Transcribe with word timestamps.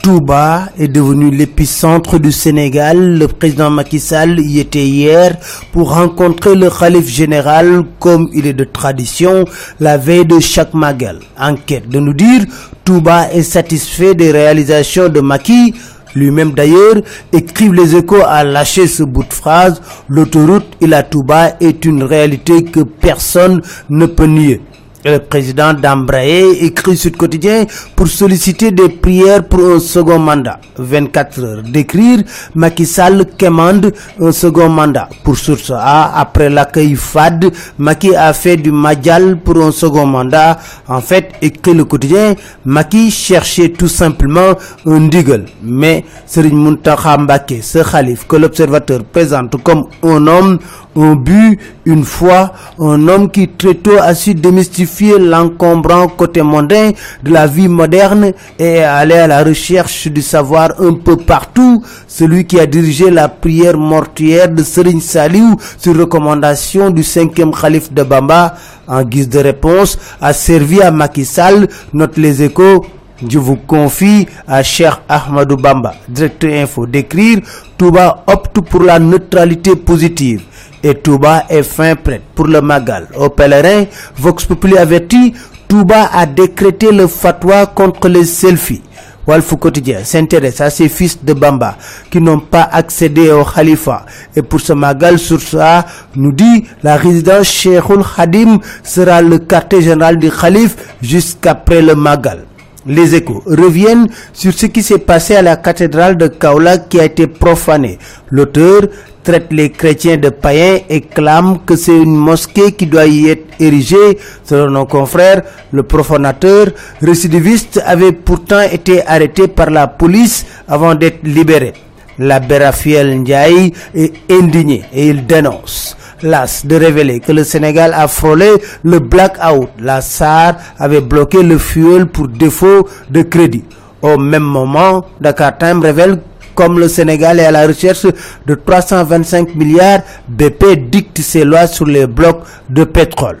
Touba 0.00 0.68
est 0.78 0.86
devenu 0.86 1.30
l'épicentre 1.30 2.20
du 2.20 2.30
Sénégal. 2.30 3.18
Le 3.18 3.26
président 3.26 3.68
Macky 3.68 3.98
Sall 3.98 4.38
y 4.38 4.60
était 4.60 4.86
hier 4.86 5.36
pour 5.72 5.92
rencontrer 5.92 6.54
le 6.54 6.70
calife 6.70 7.08
général 7.08 7.82
comme 7.98 8.28
il 8.32 8.46
est 8.46 8.52
de 8.52 8.62
tradition 8.62 9.44
la 9.80 9.96
veille 9.98 10.24
de 10.24 10.38
chaque 10.38 10.72
magal. 10.72 11.18
Enquête 11.38 11.88
de 11.88 11.98
nous 11.98 12.14
dire 12.14 12.42
Touba 12.84 13.32
est 13.32 13.42
satisfait 13.42 14.14
des 14.14 14.30
réalisations 14.30 15.08
de 15.08 15.20
Macky. 15.20 15.74
Lui-même 16.14 16.52
d'ailleurs, 16.52 16.96
écrivent 17.32 17.74
les 17.74 17.96
échos 17.96 18.22
à 18.24 18.44
lâcher 18.44 18.86
ce 18.86 19.02
bout 19.02 19.24
de 19.24 19.32
phrase. 19.32 19.80
L'autoroute 20.08 20.76
Ila 20.80 21.02
Touba 21.02 21.56
est 21.60 21.84
une 21.84 22.04
réalité 22.04 22.62
que 22.64 22.80
personne 22.80 23.60
ne 23.88 24.06
peut 24.06 24.26
nier. 24.26 24.60
Le 25.02 25.16
président 25.18 25.72
d'Ambraé 25.72 26.50
écrit 26.60 26.94
Sud 26.94 27.16
Quotidien 27.16 27.64
pour 27.96 28.06
solliciter 28.06 28.70
des 28.70 28.90
prières 28.90 29.44
pour 29.44 29.60
un 29.60 29.80
second 29.80 30.18
mandat. 30.18 30.60
24 30.76 31.40
heures 31.42 31.62
d'écrire, 31.62 32.18
Macky 32.54 32.84
Sall 32.84 33.24
commande 33.40 33.94
un 34.20 34.30
second 34.30 34.68
mandat. 34.68 35.08
Pour 35.24 35.38
Source 35.38 35.70
A, 35.74 36.18
après 36.20 36.50
l'accueil 36.50 36.96
FAD, 36.96 37.50
Macky 37.78 38.14
a 38.14 38.34
fait 38.34 38.58
du 38.58 38.72
Madjal 38.72 39.38
pour 39.38 39.56
un 39.62 39.72
second 39.72 40.04
mandat. 40.04 40.58
En 40.86 41.00
fait, 41.00 41.30
écrit 41.40 41.72
le 41.72 41.86
quotidien, 41.86 42.34
Macky 42.66 43.10
cherchait 43.10 43.70
tout 43.70 43.88
simplement 43.88 44.52
un 44.84 45.00
diggle. 45.08 45.46
Mais 45.62 46.04
Serigne 46.26 46.58
Mountakha 46.58 47.16
Mbacké, 47.16 47.62
ce 47.62 47.78
calife 47.90 48.26
que 48.26 48.36
l'observateur 48.36 49.02
présente 49.04 49.62
comme 49.62 49.86
un 50.02 50.26
homme, 50.26 50.58
un 50.96 51.14
but, 51.14 51.58
une 51.84 52.04
foi, 52.04 52.52
un 52.78 53.06
homme 53.08 53.30
qui 53.30 53.48
très 53.48 53.74
tôt 53.74 53.98
a 54.00 54.14
su 54.14 54.34
démystifier 54.34 55.18
l'encombrant 55.18 56.08
côté 56.08 56.42
mondain 56.42 56.90
de 57.22 57.30
la 57.30 57.46
vie 57.46 57.68
moderne 57.68 58.32
et 58.58 58.82
aller 58.82 59.14
à 59.14 59.26
la 59.26 59.42
recherche 59.44 60.08
du 60.08 60.22
savoir 60.22 60.72
un 60.80 60.94
peu 60.94 61.16
partout, 61.16 61.82
celui 62.06 62.44
qui 62.44 62.58
a 62.58 62.66
dirigé 62.66 63.10
la 63.10 63.28
prière 63.28 63.78
mortuaire 63.78 64.48
de 64.48 64.62
Serigne 64.62 65.00
Saliou 65.00 65.56
sur 65.78 65.96
recommandation 65.96 66.90
du 66.90 67.02
cinquième 67.02 67.52
calife 67.52 67.92
de 67.92 68.02
Bamba. 68.02 68.54
En 68.88 69.02
guise 69.04 69.28
de 69.28 69.38
réponse 69.38 69.98
a 70.20 70.32
servi 70.32 70.82
à 70.82 70.90
Macky 70.90 71.24
Sall, 71.24 71.68
note 71.92 72.16
les 72.16 72.42
échos 72.42 72.84
je 73.28 73.38
vous 73.38 73.56
confie 73.56 74.26
à 74.46 74.62
Cheikh 74.62 74.94
Ahmadou 75.08 75.56
Bamba, 75.56 75.94
directeur 76.08 76.52
info, 76.52 76.86
d'écrire 76.86 77.38
Touba 77.76 78.24
opte 78.26 78.60
pour 78.60 78.82
la 78.82 78.98
neutralité 78.98 79.76
positive 79.76 80.42
et 80.82 80.94
Touba 80.94 81.44
est 81.48 81.62
fin 81.62 81.94
prête 81.96 82.22
pour 82.34 82.46
le 82.46 82.60
Magal. 82.60 83.08
Au 83.16 83.28
pèlerin, 83.28 83.84
Vox 84.16 84.44
Populi 84.44 84.76
avertit, 84.78 85.34
Touba 85.68 86.10
a 86.12 86.26
décrété 86.26 86.90
le 86.92 87.06
fatwa 87.06 87.66
contre 87.66 88.08
les 88.08 88.24
selfies. 88.24 88.82
Walfou 89.26 89.58
Quotidien 89.58 90.02
s'intéresse 90.02 90.60
à 90.60 90.70
ces 90.70 90.88
fils 90.88 91.22
de 91.22 91.34
Bamba 91.34 91.76
qui 92.10 92.20
n'ont 92.20 92.40
pas 92.40 92.68
accédé 92.72 93.30
au 93.30 93.44
Khalifa. 93.44 94.06
Et 94.34 94.42
pour 94.42 94.60
ce 94.60 94.72
Magal 94.72 95.18
sur 95.18 95.40
ça, 95.40 95.84
nous 96.16 96.32
dit 96.32 96.64
la 96.82 96.96
résidence 96.96 97.46
Cheikhul 97.48 98.02
Khadim 98.16 98.58
sera 98.82 99.20
le 99.22 99.38
quartier 99.38 99.82
général 99.82 100.18
du 100.18 100.30
Khalif 100.30 100.74
jusqu'après 101.02 101.82
le 101.82 101.94
Magal. 101.94 102.44
Les 102.86 103.14
échos 103.14 103.42
reviennent 103.46 104.08
sur 104.32 104.54
ce 104.54 104.66
qui 104.66 104.82
s'est 104.82 104.98
passé 104.98 105.36
à 105.36 105.42
la 105.42 105.56
cathédrale 105.56 106.16
de 106.16 106.28
Kaolack 106.28 106.88
qui 106.88 106.98
a 106.98 107.04
été 107.04 107.26
profanée. 107.26 107.98
L'auteur 108.30 108.82
traite 109.22 109.48
les 109.50 109.70
chrétiens 109.70 110.16
de 110.16 110.30
païens 110.30 110.78
et 110.88 111.02
clame 111.02 111.58
que 111.66 111.76
c'est 111.76 111.94
une 111.96 112.16
mosquée 112.16 112.72
qui 112.72 112.86
doit 112.86 113.06
y 113.06 113.28
être 113.28 113.44
érigée. 113.60 114.18
Selon 114.44 114.70
nos 114.70 114.86
confrères, 114.86 115.42
le 115.72 115.82
profanateur 115.82 116.68
récidiviste 117.02 117.82
avait 117.84 118.12
pourtant 118.12 118.62
été 118.62 119.06
arrêté 119.06 119.46
par 119.46 119.68
la 119.70 119.86
police 119.86 120.46
avant 120.66 120.94
d'être 120.94 121.22
libéré. 121.22 121.74
L'abbé 122.18 122.58
Raphaël 122.58 123.18
Ndiaye 123.20 123.72
est 123.94 124.12
indigné 124.30 124.84
et 124.92 125.08
il 125.08 125.26
dénonce. 125.26 125.96
Las 126.22 126.66
de 126.66 126.76
révéler 126.76 127.20
que 127.20 127.32
le 127.32 127.44
Sénégal 127.44 127.94
a 127.94 128.06
frôlé 128.08 128.50
le 128.84 128.98
blackout. 128.98 129.68
La 129.80 130.00
SAR 130.00 130.56
avait 130.78 131.00
bloqué 131.00 131.42
le 131.42 131.56
fuel 131.58 132.06
pour 132.06 132.28
défaut 132.28 132.88
de 133.10 133.22
crédit. 133.22 133.64
Au 134.02 134.16
même 134.18 134.42
moment, 134.42 135.04
Dakar 135.20 135.56
Time 135.58 135.80
révèle 135.80 136.18
comme 136.54 136.78
le 136.78 136.88
Sénégal 136.88 137.40
est 137.40 137.46
à 137.46 137.50
la 137.50 137.66
recherche 137.66 138.06
de 138.46 138.54
325 138.54 139.54
milliards, 139.54 140.00
BP 140.28 140.90
dicte 140.90 141.20
ses 141.20 141.44
lois 141.44 141.66
sur 141.66 141.86
les 141.86 142.06
blocs 142.06 142.42
de 142.68 142.84
pétrole. 142.84 143.38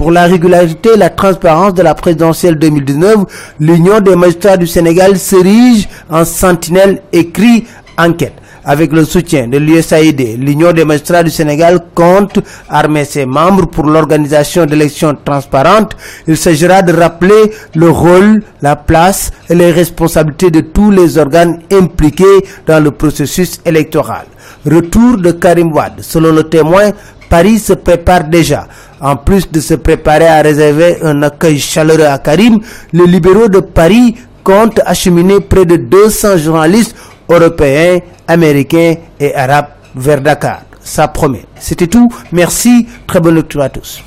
Pour 0.00 0.12
la 0.12 0.24
régularité 0.24 0.92
et 0.94 0.96
la 0.96 1.10
transparence 1.10 1.74
de 1.74 1.82
la 1.82 1.94
présidentielle 1.94 2.54
2019, 2.58 3.16
l'Union 3.60 4.00
des 4.00 4.16
magistrats 4.16 4.56
du 4.56 4.66
Sénégal 4.66 5.18
s'érige 5.18 5.90
en 6.08 6.24
sentinelle 6.24 7.02
écrit 7.12 7.66
enquête. 7.98 8.32
Avec 8.64 8.92
le 8.94 9.04
soutien 9.04 9.46
de 9.46 9.58
l'USAID, 9.58 10.38
l'Union 10.38 10.72
des 10.72 10.86
magistrats 10.86 11.22
du 11.22 11.28
Sénégal 11.28 11.80
compte 11.94 12.38
armer 12.70 13.04
ses 13.04 13.26
membres 13.26 13.66
pour 13.66 13.84
l'organisation 13.84 14.64
d'élections 14.64 15.14
transparentes. 15.22 15.94
Il 16.26 16.38
s'agira 16.38 16.80
de 16.80 16.94
rappeler 16.94 17.52
le 17.74 17.90
rôle, 17.90 18.42
la 18.62 18.76
place 18.76 19.30
et 19.50 19.54
les 19.54 19.70
responsabilités 19.70 20.50
de 20.50 20.60
tous 20.62 20.90
les 20.90 21.18
organes 21.18 21.58
impliqués 21.70 22.46
dans 22.66 22.82
le 22.82 22.90
processus 22.90 23.60
électoral. 23.66 24.24
Retour 24.64 25.18
de 25.18 25.32
Karim 25.32 25.74
Wade. 25.74 26.00
Selon 26.00 26.32
le 26.32 26.44
témoin, 26.44 26.90
Paris 27.30 27.60
se 27.60 27.74
prépare 27.74 28.24
déjà. 28.24 28.66
En 29.00 29.16
plus 29.16 29.50
de 29.50 29.60
se 29.60 29.74
préparer 29.74 30.26
à 30.26 30.42
réserver 30.42 30.98
un 31.02 31.22
accueil 31.22 31.58
chaleureux 31.58 32.04
à 32.06 32.18
Karim, 32.18 32.60
les 32.92 33.06
libéraux 33.06 33.48
de 33.48 33.60
Paris 33.60 34.16
comptent 34.44 34.80
acheminer 34.84 35.40
près 35.40 35.64
de 35.64 35.76
200 35.76 36.36
journalistes 36.38 36.94
européens, 37.28 38.00
américains 38.28 38.94
et 39.18 39.34
arabes 39.34 39.68
vers 39.94 40.20
Dakar. 40.20 40.62
Ça 40.82 41.08
promet. 41.08 41.44
C'était 41.58 41.86
tout. 41.86 42.08
Merci. 42.32 42.86
Très 43.06 43.20
bonne 43.20 43.36
lecture 43.36 43.62
à 43.62 43.68
tous. 43.68 44.02